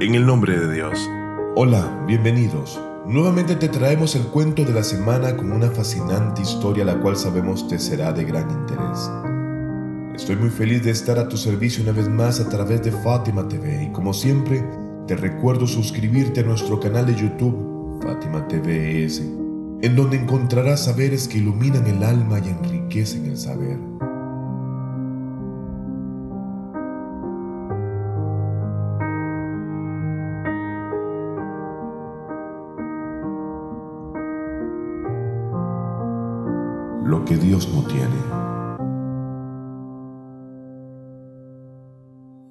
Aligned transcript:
En 0.00 0.16
el 0.16 0.26
nombre 0.26 0.58
de 0.58 0.74
Dios. 0.74 1.08
Hola, 1.54 2.04
bienvenidos. 2.04 2.80
Nuevamente 3.06 3.54
te 3.54 3.68
traemos 3.68 4.16
el 4.16 4.24
cuento 4.24 4.64
de 4.64 4.72
la 4.72 4.82
semana 4.82 5.36
con 5.36 5.52
una 5.52 5.70
fascinante 5.70 6.42
historia 6.42 6.84
la 6.84 6.98
cual 7.00 7.16
sabemos 7.16 7.68
te 7.68 7.78
será 7.78 8.12
de 8.12 8.24
gran 8.24 8.50
interés. 8.50 9.08
Estoy 10.16 10.34
muy 10.34 10.50
feliz 10.50 10.82
de 10.82 10.90
estar 10.90 11.16
a 11.16 11.28
tu 11.28 11.36
servicio 11.36 11.84
una 11.84 11.92
vez 11.92 12.08
más 12.08 12.40
a 12.40 12.48
través 12.48 12.82
de 12.82 12.90
Fátima 12.90 13.46
TV 13.46 13.84
y 13.84 13.92
como 13.92 14.12
siempre 14.12 14.64
te 15.06 15.14
recuerdo 15.14 15.64
suscribirte 15.64 16.40
a 16.40 16.44
nuestro 16.44 16.80
canal 16.80 17.06
de 17.06 17.14
YouTube 17.14 18.02
Fátima 18.02 18.48
TVS, 18.48 19.20
en 19.20 19.94
donde 19.94 20.16
encontrarás 20.16 20.86
saberes 20.86 21.28
que 21.28 21.38
iluminan 21.38 21.86
el 21.86 22.02
alma 22.02 22.40
y 22.40 22.48
enriquecen 22.48 23.26
el 23.26 23.38
saber. 23.38 23.93
Que 37.26 37.36
Dios 37.36 37.68
no 37.72 37.82
tiene. 37.86 38.16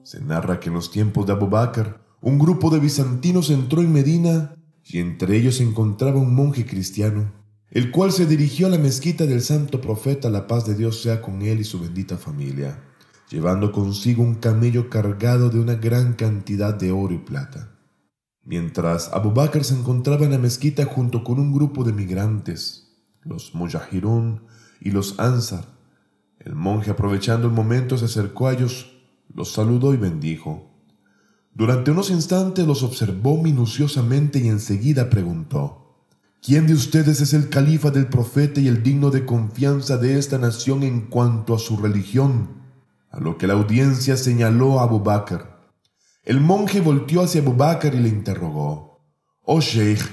Se 0.04 0.20
narra 0.22 0.60
que 0.60 0.70
en 0.70 0.76
los 0.76 0.92
tiempos 0.92 1.26
de 1.26 1.34
Abu 1.34 1.48
Bakr, 1.48 2.02
un 2.22 2.40
grupo 2.40 2.70
de 2.70 2.80
bizantinos 2.80 3.50
entró 3.50 3.82
en 3.82 3.94
Medina 3.94 4.56
y 4.84 5.00
entre 5.00 5.38
ellos 5.38 5.58
se 5.58 5.64
encontraba 5.64 6.20
un 6.20 6.34
monje 6.34 6.66
cristiano, 6.66 7.32
el 7.70 7.92
cual 7.92 8.12
se 8.12 8.26
dirigió 8.26 8.68
a 8.68 8.70
la 8.70 8.78
mezquita 8.78 9.26
del 9.26 9.42
santo 9.42 9.80
profeta, 9.80 10.30
la 10.30 10.48
paz 10.48 10.66
de 10.66 10.76
Dios 10.76 11.02
sea 11.02 11.22
con 11.22 11.42
él 11.42 11.60
y 11.60 11.64
su 11.64 11.80
bendita 11.80 12.18
familia, 12.18 12.84
llevando 13.30 13.72
consigo 13.72 14.24
un 14.24 14.36
camello 14.36 14.90
cargado 14.90 15.50
de 15.50 15.60
una 15.60 15.76
gran 15.76 16.14
cantidad 16.14 16.74
de 16.74 16.92
oro 16.92 17.14
y 17.14 17.20
plata. 17.20 17.78
Mientras 18.44 19.10
Abu 19.14 19.32
Bakr 19.32 19.64
se 19.64 19.76
encontraba 19.76 20.26
en 20.26 20.32
la 20.32 20.38
mezquita 20.38 20.86
junto 20.86 21.24
con 21.24 21.40
un 21.40 21.54
grupo 21.54 21.84
de 21.84 21.94
migrantes, 21.94 22.84
los 23.24 23.56
Mujahirun 23.56 24.42
y 24.84 24.92
los 24.92 25.20
Ansar. 25.20 25.66
El 26.40 26.56
monje 26.56 26.92
aprovechando 26.92 27.48
el 27.48 27.54
momento 27.54 27.98
se 27.98 28.06
acercó 28.06 28.48
a 28.48 28.54
ellos, 28.54 28.92
los 29.34 29.54
saludó 29.54 29.94
y 29.94 29.98
bendijo. 29.98 30.70
Durante 31.54 31.92
unos 31.92 32.10
instantes 32.10 32.68
los 32.68 32.84
observó 32.84 33.42
minuciosamente 33.42 34.40
y 34.40 34.50
enseguida 34.50 35.10
preguntó, 35.10 35.80
¿Quién 36.42 36.68
de 36.68 36.74
ustedes 36.74 37.22
es 37.22 37.34
el 37.34 37.48
califa 37.48 37.90
del 37.90 38.08
profeta 38.08 38.60
y 38.60 38.68
el 38.68 38.84
digno 38.84 39.12
de 39.12 39.26
confianza 39.26 39.96
de 39.98 40.20
esta 40.20 40.38
nación 40.38 40.84
en 40.84 41.02
cuanto 41.08 41.56
a 41.56 41.60
su 41.60 41.78
religión? 41.78 42.64
A 43.10 43.22
lo 43.22 43.38
que 43.38 43.48
la 43.48 43.54
audiencia 43.54 44.18
señaló 44.18 44.82
a 44.82 44.84
Abu 44.84 45.00
Bakr. 45.00 45.48
El 46.24 46.42
monje 46.42 46.82
volteó 46.82 47.22
hacia 47.22 47.42
Abu 47.42 47.54
Bakr 47.54 47.96
y 47.96 48.00
le 48.00 48.10
interrogó, 48.10 49.00
Oh 49.44 49.62
Sheikh, 49.62 50.04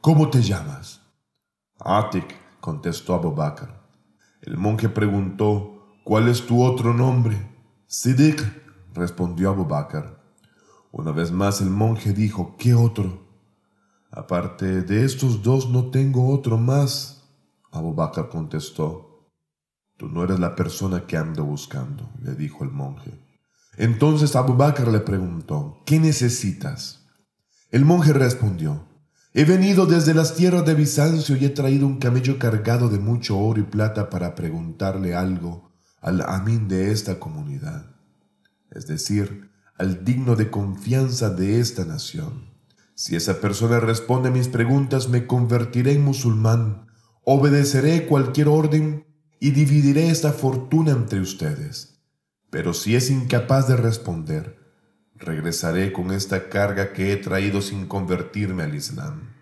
¿cómo 0.00 0.28
te 0.30 0.42
llamas? 0.42 1.02
Atik, 1.78 2.34
contestó 2.60 3.14
Abu 3.14 3.32
Bakr. 3.32 3.85
El 4.42 4.56
monje 4.58 4.88
preguntó, 4.88 5.98
¿cuál 6.04 6.28
es 6.28 6.46
tu 6.46 6.62
otro 6.62 6.94
nombre? 6.94 7.36
Siddiq, 7.86 8.42
respondió 8.94 9.50
Abu 9.50 9.64
Bakr. 9.64 10.18
Una 10.92 11.12
vez 11.12 11.30
más 11.30 11.60
el 11.60 11.70
monje 11.70 12.12
dijo, 12.12 12.56
¿qué 12.58 12.74
otro? 12.74 13.26
Aparte 14.10 14.82
de 14.82 15.04
estos 15.04 15.42
dos 15.42 15.68
no 15.68 15.90
tengo 15.90 16.30
otro 16.30 16.58
más. 16.58 17.28
Abu 17.72 17.94
Bakr 17.94 18.28
contestó, 18.28 19.06
Tú 19.96 20.08
no 20.08 20.24
eres 20.24 20.38
la 20.38 20.54
persona 20.54 21.06
que 21.06 21.16
ando 21.16 21.44
buscando, 21.44 22.10
le 22.20 22.34
dijo 22.34 22.64
el 22.64 22.70
monje. 22.70 23.18
Entonces 23.78 24.36
Abu 24.36 24.54
Bakr 24.54 24.88
le 24.88 25.00
preguntó, 25.00 25.82
¿qué 25.86 25.98
necesitas? 25.98 27.06
El 27.70 27.86
monje 27.86 28.12
respondió, 28.12 28.86
He 29.38 29.44
venido 29.44 29.84
desde 29.84 30.14
las 30.14 30.34
tierras 30.34 30.64
de 30.64 30.72
Bizancio 30.72 31.36
y 31.36 31.44
he 31.44 31.50
traído 31.50 31.86
un 31.86 31.98
camello 31.98 32.38
cargado 32.38 32.88
de 32.88 32.98
mucho 32.98 33.38
oro 33.38 33.60
y 33.60 33.64
plata 33.64 34.08
para 34.08 34.34
preguntarle 34.34 35.14
algo 35.14 35.72
al 36.00 36.22
amín 36.22 36.68
de 36.68 36.90
esta 36.90 37.18
comunidad, 37.18 37.84
es 38.70 38.86
decir, 38.86 39.50
al 39.76 40.06
digno 40.06 40.36
de 40.36 40.50
confianza 40.50 41.28
de 41.28 41.60
esta 41.60 41.84
nación. 41.84 42.54
Si 42.94 43.14
esa 43.14 43.38
persona 43.42 43.78
responde 43.78 44.30
a 44.30 44.32
mis 44.32 44.48
preguntas, 44.48 45.10
me 45.10 45.26
convertiré 45.26 45.92
en 45.92 46.02
musulmán, 46.02 46.86
obedeceré 47.22 48.06
cualquier 48.06 48.48
orden 48.48 49.04
y 49.38 49.50
dividiré 49.50 50.08
esta 50.08 50.32
fortuna 50.32 50.92
entre 50.92 51.20
ustedes. 51.20 52.00
Pero 52.48 52.72
si 52.72 52.96
es 52.96 53.10
incapaz 53.10 53.68
de 53.68 53.76
responder, 53.76 54.65
regresaré 55.18 55.92
con 55.92 56.12
esta 56.12 56.48
carga 56.48 56.92
que 56.92 57.12
he 57.12 57.16
traído 57.16 57.62
sin 57.62 57.86
convertirme 57.86 58.62
al 58.62 58.74
Islam. 58.74 59.34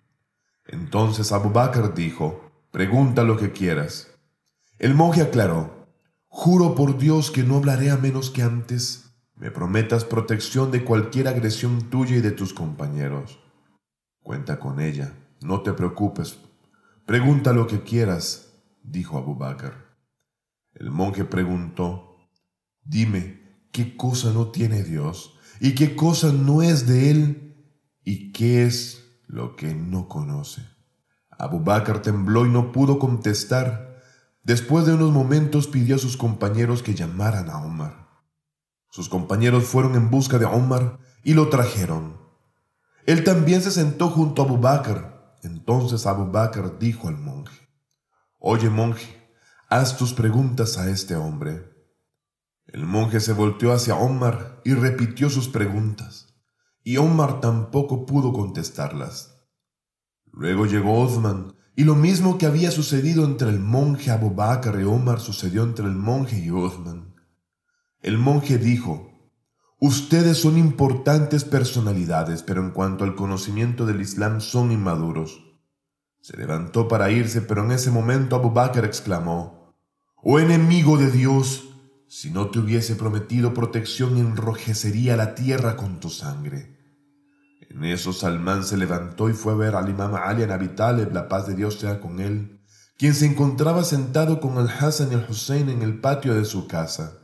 Entonces 0.67 1.33
Abu 1.33 1.51
Bakr 1.51 1.95
dijo, 1.95 2.51
pregunta 2.71 3.23
lo 3.25 3.37
que 3.37 3.53
quieras. 3.53 4.11
El 4.79 4.95
monje 4.95 5.23
aclaró, 5.23 5.89
juro 6.27 6.75
por 6.75 6.99
Dios 6.99 7.31
que 7.31 7.45
no 7.45 7.57
hablaré 7.57 7.91
a 7.91 7.97
menos 7.97 8.31
que 8.31 8.43
antes 8.43 9.05
me 9.37 9.51
prometas 9.51 10.05
protección 10.05 10.71
de 10.71 10.85
cualquier 10.85 11.29
agresión 11.29 11.91
tuya 11.91 12.17
y 12.17 12.21
de 12.21 12.31
tus 12.31 12.55
compañeros. 12.55 13.41
Cuenta 14.21 14.59
con 14.59 14.81
ella, 14.81 15.13
no 15.41 15.63
te 15.63 15.73
preocupes. 15.73 16.39
Pregunta 17.05 17.53
lo 17.53 17.67
que 17.67 17.83
quieras, 17.83 18.55
dijo 18.83 19.19
Abu 19.19 19.35
Bakr. 19.35 19.75
El 20.75 20.91
monje 20.91 21.25
preguntó, 21.25 22.17
dime, 22.83 23.43
¿qué 23.71 23.97
cosa 23.97 24.33
no 24.33 24.49
tiene 24.51 24.83
Dios? 24.83 25.39
Y 25.65 25.75
qué 25.75 25.97
cosa 25.97 26.31
no 26.31 26.61
es 26.61 26.87
de 26.87 27.11
él 27.11 27.57
y 28.05 28.33
qué 28.33 28.67
es 28.67 29.03
lo 29.27 29.57
que 29.57 29.75
no 29.75 30.09
conoce. 30.09 30.61
Abu 31.31 31.61
Bakr 31.61 32.03
tembló 32.03 32.45
y 32.45 32.51
no 32.51 32.71
pudo 32.71 32.99
contestar. 32.99 33.99
Después 34.43 34.85
de 34.85 34.93
unos 34.93 35.11
momentos 35.11 35.67
pidió 35.67 35.97
a 35.97 35.99
sus 35.99 36.19
compañeros 36.19 36.83
que 36.83 36.93
llamaran 36.93 37.49
a 37.49 37.65
Omar. 37.65 38.11
Sus 38.91 39.09
compañeros 39.09 39.65
fueron 39.65 39.95
en 39.95 40.11
busca 40.11 40.39
de 40.39 40.45
Omar 40.45 40.99
y 41.23 41.33
lo 41.33 41.49
trajeron. 41.49 42.21
Él 43.07 43.25
también 43.25 43.63
se 43.63 43.71
sentó 43.71 44.11
junto 44.11 44.43
a 44.43 44.45
Abu 44.45 44.59
Bakr. 44.59 45.39
Entonces 45.45 46.05
Abu 46.05 46.31
Bakr 46.31 46.79
dijo 46.79 47.09
al 47.09 47.17
monje, 47.17 47.71
Oye 48.39 48.69
monje, 48.69 49.17
haz 49.71 49.97
tus 49.97 50.13
preguntas 50.13 50.77
a 50.77 50.91
este 50.91 51.17
hombre. 51.17 51.73
El 52.67 52.85
monje 52.85 53.19
se 53.19 53.33
volteó 53.33 53.73
hacia 53.73 53.95
Omar 53.95 54.54
y 54.65 54.75
repitió 54.75 55.31
sus 55.31 55.49
preguntas, 55.49 56.35
y 56.83 56.97
Omar 56.97 57.41
tampoco 57.41 58.07
pudo 58.07 58.33
contestarlas. 58.33 59.37
Luego 60.33 60.67
llegó 60.67 61.01
Osman, 61.01 61.55
y 61.77 61.85
lo 61.85 61.95
mismo 61.95 62.39
que 62.39 62.47
había 62.47 62.71
sucedido 62.71 63.25
entre 63.25 63.49
el 63.49 63.61
monje 63.61 64.11
Abu 64.11 64.31
Bakr 64.31 64.81
y 64.81 64.85
Omar 64.85 65.21
sucedió 65.21 65.65
entre 65.65 65.87
el 65.87 65.95
monje 65.95 66.39
y 66.39 66.51
Osman. 66.51 67.15
El 68.01 68.19
monje 68.19 68.59
dijo, 68.59 69.11
Ustedes 69.81 70.39
son 70.39 70.57
importantes 70.57 71.45
personalidades, 71.45 72.43
pero 72.43 72.63
en 72.63 72.71
cuanto 72.71 73.05
al 73.05 73.15
conocimiento 73.15 73.87
del 73.87 74.01
Islam 74.01 74.41
son 74.41 74.73
inmaduros. 74.73 75.43
Se 76.21 76.37
levantó 76.37 76.89
para 76.89 77.11
irse, 77.11 77.43
pero 77.43 77.65
en 77.65 77.73
ese 77.73 77.91
momento 77.91 78.37
Abu 78.37 78.59
exclamó, 78.83 79.75
Oh 80.23 80.39
enemigo 80.39 80.97
de 80.97 81.11
Dios, 81.11 81.74
si 82.17 82.31
no 82.31 82.49
te 82.49 82.61
hubiese 82.61 82.95
prometido 82.95 83.53
protección, 83.53 84.19
enrojecería 84.19 85.17
la 85.17 85.35
tierra 85.35 85.75
con 85.75 85.99
tu 85.99 86.11
sangre. 86.11 86.79
En 87.69 87.85
eso 87.85 88.13
Salmán 88.13 88.63
se 88.63 88.77
levantó 88.77 89.29
y 89.29 89.33
fue 89.33 89.53
a 89.53 89.57
ver 89.57 89.75
al 89.75 89.91
imam 89.91 90.15
Ali 90.15 90.45
Abi 90.45 90.69
Talib, 90.69 91.13
la 91.13 91.27
paz 91.29 91.49
de 91.49 91.57
Dios 91.57 91.81
sea 91.81 91.99
con 92.01 92.21
él, 92.21 92.61
quien 92.97 93.17
se 93.17 93.27
encontraba 93.27 93.83
sentado 93.83 94.39
con 94.39 94.59
el 94.59 94.69
Hassan 94.69 95.11
y 95.11 95.15
el 95.17 95.27
Hussein 95.29 95.69
en 95.69 95.83
el 95.83 96.01
patio 96.01 96.37
de 96.37 96.45
su 96.45 96.69
casa. 96.69 97.19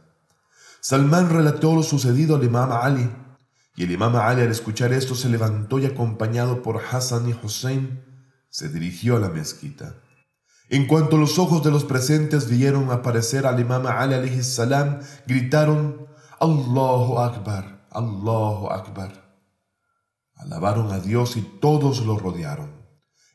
Salmán 0.80 1.30
relató 1.30 1.72
lo 1.76 1.84
sucedido 1.84 2.34
al 2.34 2.42
imam 2.42 2.72
Ali, 2.72 3.08
y 3.76 3.84
el 3.84 3.92
imam 3.92 4.16
Ali 4.16 4.42
al 4.42 4.50
escuchar 4.50 4.92
esto 4.92 5.14
se 5.14 5.28
levantó 5.28 5.78
y 5.78 5.86
acompañado 5.86 6.62
por 6.62 6.82
Hassan 6.82 7.28
y 7.28 7.36
Hussein, 7.40 8.02
se 8.48 8.68
dirigió 8.68 9.18
a 9.18 9.20
la 9.20 9.28
mezquita. 9.28 9.94
En 10.72 10.86
cuanto 10.86 11.16
los 11.16 11.40
ojos 11.40 11.64
de 11.64 11.72
los 11.72 11.84
presentes 11.84 12.48
vieron 12.48 12.92
aparecer 12.92 13.44
al 13.44 13.58
imam 13.58 13.86
Ali 13.88 14.40
salam, 14.44 15.00
gritaron, 15.26 16.06
Allahu 16.38 17.18
Akbar, 17.18 17.88
Allahu 17.90 18.70
Akbar. 18.70 19.36
Alabaron 20.36 20.92
a 20.92 21.00
Dios 21.00 21.36
y 21.36 21.42
todos 21.42 22.06
lo 22.06 22.16
rodearon. 22.16 22.70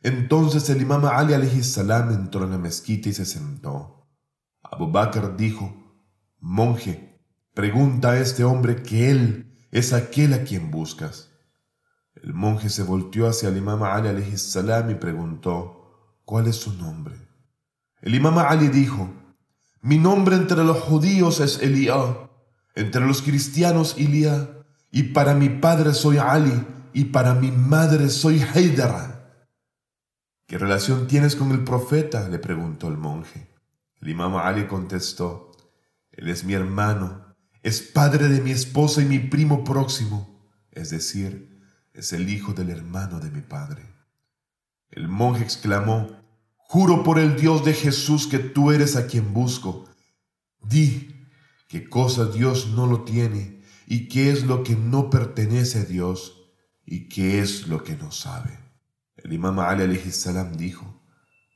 Entonces 0.02 0.70
el 0.70 0.82
imam 0.82 1.04
Ali 1.04 1.62
salam 1.62 2.14
entró 2.14 2.46
en 2.46 2.52
la 2.52 2.58
mezquita 2.58 3.10
y 3.10 3.14
se 3.14 3.26
sentó. 3.26 4.08
Abu 4.64 4.90
Bakr 4.90 5.36
dijo, 5.36 5.76
Monje, 6.40 7.22
pregunta 7.54 8.12
a 8.12 8.20
este 8.20 8.46
hombre 8.46 8.82
que 8.82 9.12
él 9.12 9.68
es 9.72 9.92
aquel 9.92 10.34
a 10.36 10.46
quien 10.46 10.72
buscas. 10.72 11.32
El 12.14 12.34
monje 12.34 12.70
se 12.70 12.84
volteó 12.84 13.28
hacia 13.28 13.50
el 13.50 13.58
imam 13.58 13.84
Ali 13.84 14.38
salam 14.38 14.90
y 14.90 14.96
preguntó, 14.96 16.22
¿cuál 16.24 16.48
es 16.48 16.56
su 16.56 16.72
nombre? 16.72 17.25
El 18.06 18.13
imam 18.13 18.38
Ali 18.38 18.68
dijo, 18.68 19.12
mi 19.81 19.98
nombre 19.98 20.36
entre 20.36 20.63
los 20.63 20.80
judíos 20.80 21.40
es 21.40 21.60
Elías, 21.63 22.16
entre 22.75 23.02
los 23.02 23.24
cristianos 23.24 23.96
Ilía, 23.98 24.63
y 24.92 25.04
para 25.04 25.34
mi 25.34 25.50
padre 25.50 25.92
soy 25.96 26.19
Ali, 26.19 26.54
y 26.94 27.06
para 27.06 27.34
mi 27.34 27.50
madre 27.50 28.12
soy 28.12 28.42
Haidara. 28.42 29.42
¿Qué 30.46 30.60
relación 30.60 31.07
tienes 31.07 31.36
con 31.36 31.52
el 31.52 31.63
profeta? 31.63 32.30
le 32.30 32.38
preguntó 32.38 32.90
el 32.90 32.98
monje. 32.98 33.50
El 34.00 34.10
imam 34.10 34.36
Ali 34.36 34.68
contestó, 34.68 35.51
Él 36.12 36.30
es 36.30 36.44
mi 36.44 36.54
hermano, 36.54 37.36
es 37.63 37.81
padre 37.81 38.28
de 38.28 38.40
mi 38.40 38.51
esposa 38.51 39.01
y 39.01 39.06
mi 39.06 39.18
primo 39.18 39.63
próximo, 39.63 40.48
es 40.69 40.92
decir, 40.92 41.60
es 41.92 42.13
el 42.13 42.30
hijo 42.30 42.54
del 42.54 42.69
hermano 42.69 43.19
de 43.19 43.31
mi 43.31 43.42
padre. 43.42 43.81
El 44.92 45.08
monje 45.08 45.44
exclamó, 45.44 46.25
Juro 46.68 47.04
por 47.04 47.20
el 47.20 47.36
Dios 47.36 47.64
de 47.64 47.74
Jesús 47.74 48.28
que 48.28 48.40
tú 48.40 48.72
eres 48.72 48.96
a 48.96 49.06
quien 49.06 49.34
busco. 49.34 49.86
Di 50.62 51.28
qué 51.70 51.88
cosa 51.88 52.26
Dios 52.26 52.70
no 52.70 52.88
lo 52.88 53.04
tiene 53.04 53.62
y 53.88 54.08
qué 54.08 54.32
es 54.32 54.46
lo 54.46 54.64
que 54.64 54.76
no 54.76 55.10
pertenece 55.10 55.80
a 55.80 55.86
Dios 55.86 56.52
y 56.86 57.08
qué 57.08 57.40
es 57.40 57.68
lo 57.68 57.84
que 57.84 57.96
no 57.96 58.12
sabe. 58.12 58.60
El 59.16 59.34
imam 59.34 59.60
Ali 59.60 59.98
salam 60.12 60.58
dijo, 60.58 61.04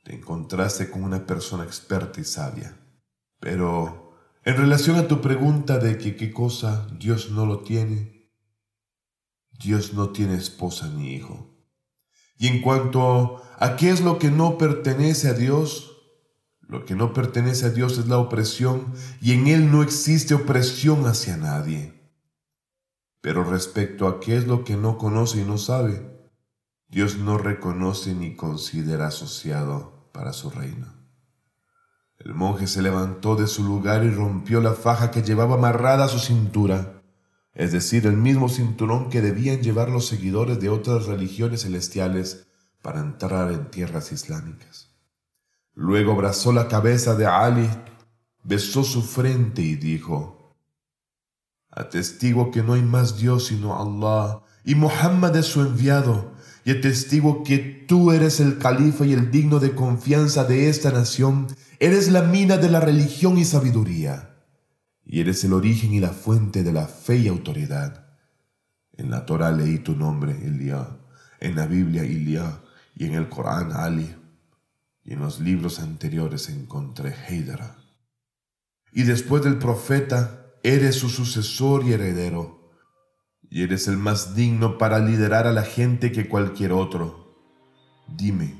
te 0.04 0.14
encontraste 0.14 0.90
con 0.90 1.02
una 1.02 1.26
persona 1.26 1.64
experta 1.64 2.20
y 2.20 2.24
sabia. 2.24 2.80
Pero 3.40 4.16
en 4.44 4.56
relación 4.56 4.96
a 4.96 5.08
tu 5.08 5.20
pregunta 5.20 5.78
de 5.78 5.98
que 5.98 6.16
qué 6.16 6.32
cosa 6.32 6.86
Dios 6.98 7.30
no 7.30 7.46
lo 7.46 7.60
tiene, 7.60 8.30
Dios 9.50 9.92
no 9.92 10.10
tiene 10.10 10.34
esposa 10.34 10.88
ni 10.88 11.14
hijo. 11.14 11.49
Y 12.40 12.46
en 12.46 12.62
cuanto 12.62 13.42
a 13.58 13.76
qué 13.76 13.90
es 13.90 14.00
lo 14.00 14.18
que 14.18 14.30
no 14.30 14.56
pertenece 14.56 15.28
a 15.28 15.34
Dios, 15.34 15.98
lo 16.62 16.86
que 16.86 16.94
no 16.94 17.12
pertenece 17.12 17.66
a 17.66 17.68
Dios 17.68 17.98
es 17.98 18.08
la 18.08 18.16
opresión 18.16 18.94
y 19.20 19.34
en 19.34 19.46
Él 19.46 19.70
no 19.70 19.82
existe 19.82 20.32
opresión 20.32 21.04
hacia 21.04 21.36
nadie. 21.36 22.00
Pero 23.20 23.44
respecto 23.44 24.08
a 24.08 24.20
qué 24.20 24.38
es 24.38 24.46
lo 24.46 24.64
que 24.64 24.78
no 24.78 24.96
conoce 24.96 25.42
y 25.42 25.44
no 25.44 25.58
sabe, 25.58 26.30
Dios 26.88 27.18
no 27.18 27.36
reconoce 27.36 28.14
ni 28.14 28.34
considera 28.36 29.08
asociado 29.08 30.08
para 30.14 30.32
su 30.32 30.48
reino. 30.48 30.86
El 32.16 32.32
monje 32.32 32.66
se 32.66 32.80
levantó 32.80 33.36
de 33.36 33.48
su 33.48 33.64
lugar 33.64 34.02
y 34.02 34.08
rompió 34.08 34.62
la 34.62 34.72
faja 34.72 35.10
que 35.10 35.20
llevaba 35.20 35.56
amarrada 35.56 36.06
a 36.06 36.08
su 36.08 36.18
cintura, 36.18 36.99
es 37.54 37.72
decir, 37.72 38.06
el 38.06 38.16
mismo 38.16 38.48
cinturón 38.48 39.10
que 39.10 39.20
debían 39.20 39.60
llevar 39.60 39.88
los 39.88 40.06
seguidores 40.06 40.60
de 40.60 40.68
otras 40.68 41.06
religiones 41.06 41.62
celestiales 41.62 42.46
para 42.82 43.00
entrar 43.00 43.52
en 43.52 43.70
tierras 43.70 44.12
islámicas. 44.12 44.90
Luego 45.74 46.12
abrazó 46.12 46.52
la 46.52 46.68
cabeza 46.68 47.14
de 47.14 47.26
Ali, 47.26 47.68
besó 48.42 48.84
su 48.84 49.02
frente 49.02 49.62
y 49.62 49.76
dijo, 49.76 50.56
Atestigo 51.70 52.50
que 52.50 52.62
no 52.62 52.74
hay 52.74 52.82
más 52.82 53.18
Dios 53.18 53.46
sino 53.46 53.80
Allah, 53.80 54.42
y 54.64 54.74
Muhammad 54.74 55.36
es 55.36 55.46
su 55.46 55.60
enviado, 55.60 56.32
y 56.64 56.72
atestigo 56.72 57.42
que 57.42 57.58
tú 57.58 58.12
eres 58.12 58.40
el 58.40 58.58
califa 58.58 59.06
y 59.06 59.12
el 59.12 59.30
digno 59.30 59.58
de 59.58 59.74
confianza 59.74 60.44
de 60.44 60.68
esta 60.68 60.90
nación, 60.90 61.46
eres 61.78 62.10
la 62.10 62.22
mina 62.22 62.58
de 62.58 62.68
la 62.68 62.80
religión 62.80 63.38
y 63.38 63.44
sabiduría, 63.44 64.29
y 65.04 65.20
eres 65.20 65.42
el 65.44 65.52
origen 65.52 65.92
y 65.92 66.00
la 66.00 66.10
fuente 66.10 66.62
de 66.62 66.72
la 66.72 66.86
fe 66.86 67.16
y 67.16 67.28
autoridad. 67.28 68.06
En 68.92 69.10
la 69.10 69.26
Torah 69.26 69.52
leí 69.52 69.78
tu 69.78 69.96
nombre, 69.96 70.32
Elia, 70.46 70.98
en 71.40 71.56
la 71.56 71.66
Biblia, 71.66 72.02
Elia, 72.02 72.60
y 72.94 73.06
en 73.06 73.14
el 73.14 73.28
Corán, 73.28 73.72
Ali, 73.72 74.14
y 75.04 75.14
en 75.14 75.20
los 75.20 75.40
libros 75.40 75.80
anteriores 75.80 76.48
encontré 76.48 77.14
Heidara. 77.28 77.76
Y 78.92 79.04
después 79.04 79.42
del 79.42 79.56
profeta, 79.56 80.40
eres 80.62 80.96
su 80.96 81.08
sucesor 81.08 81.84
y 81.84 81.92
heredero 81.92 82.60
y 83.50 83.64
eres 83.64 83.88
el 83.88 83.96
más 83.96 84.36
digno 84.36 84.78
para 84.78 85.00
liderar 85.00 85.46
a 85.46 85.52
la 85.52 85.64
gente 85.64 86.12
que 86.12 86.28
cualquier 86.28 86.72
otro. 86.72 87.34
Dime, 88.06 88.54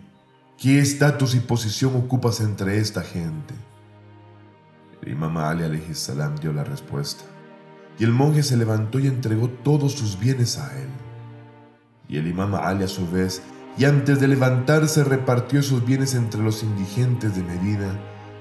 ¿qué 0.59 0.81
estatus 0.81 1.35
y 1.37 1.41
posición 1.41 1.95
ocupas 1.95 2.41
entre 2.41 2.79
esta 2.79 3.03
gente? 3.03 3.55
El 5.03 5.13
imam 5.13 5.37
Ali 5.39 5.83
salam 5.95 6.37
dio 6.37 6.53
la 6.53 6.63
respuesta, 6.63 7.25
y 7.99 8.05
el 8.05 8.13
monje 8.13 8.43
se 8.43 8.57
levantó 8.57 8.99
y 8.99 9.07
entregó 9.07 9.49
todos 9.49 9.93
sus 9.93 10.19
bienes 10.19 10.59
a 10.59 10.79
él. 10.79 10.89
Y 12.09 12.19
el 12.19 12.27
imam 12.27 12.55
Ali 12.55 12.85
a 12.85 12.89
su 12.89 13.11
vez, 13.11 13.43
y 13.79 13.87
antes 13.87 14.21
de 14.21 14.29
levantarse 14.29 15.05
repartió 15.05 15.63
sus 15.63 15.85
bienes 15.85 16.15
entre 16.15 16.43
los 16.43 16.63
indigentes 16.63 17.35
de 17.35 17.43
Medina 17.43 17.99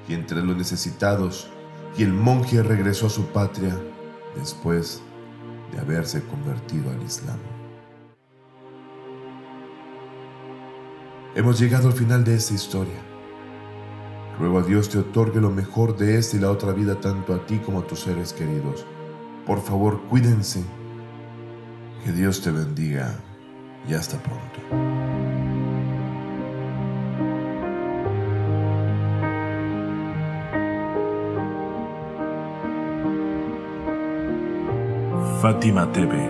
y 0.08 0.14
entre 0.14 0.42
los 0.42 0.58
necesitados, 0.58 1.50
y 1.98 2.04
el 2.04 2.12
monje 2.12 2.62
regresó 2.62 3.08
a 3.08 3.10
su 3.10 3.28
patria 3.28 3.78
después 4.36 5.02
de 5.72 5.80
haberse 5.80 6.24
convertido 6.24 6.92
al 6.92 7.02
Islam. 7.04 7.40
Hemos 11.36 11.60
llegado 11.60 11.88
al 11.88 11.94
final 11.94 12.24
de 12.24 12.36
esta 12.36 12.54
historia. 12.54 13.00
Ruego 14.40 14.60
a 14.60 14.64
Dios 14.64 14.88
te 14.88 14.98
otorgue 14.98 15.42
lo 15.42 15.50
mejor 15.50 15.98
de 15.98 16.18
esta 16.18 16.38
y 16.38 16.40
la 16.40 16.50
otra 16.50 16.72
vida 16.72 17.02
tanto 17.02 17.34
a 17.34 17.46
ti 17.46 17.58
como 17.58 17.80
a 17.80 17.88
tus 17.88 18.00
seres 18.00 18.32
queridos. 18.32 18.86
Por 19.46 19.62
favor, 19.62 20.00
cuídense. 20.04 20.64
Que 22.06 22.14
Dios 22.14 22.42
te 22.42 22.50
bendiga 22.50 23.20
y 23.88 23.94
hasta 23.94 24.18
pronto. 24.24 24.60
Fátima 35.42 35.92
TV, 35.92 36.30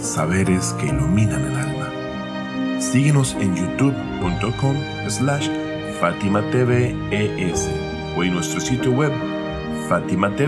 saberes 0.00 0.72
que 0.80 0.86
iluminan 0.86 1.40
el 1.44 1.56
alma. 1.56 2.80
Síguenos 2.80 3.34
en 3.34 3.54
youtube.com 3.54 4.76
slash 5.08 5.48
Fátima 6.02 6.42
TV 6.50 6.96
o 8.16 8.24
en 8.24 8.34
nuestro 8.34 8.60
sitio 8.60 8.90
web 8.90 9.12
fatimatv.es. 9.88 10.42